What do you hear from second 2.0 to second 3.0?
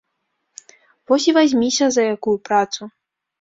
якую працу.